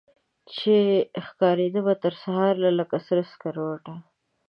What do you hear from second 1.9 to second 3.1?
ترسهاره لکه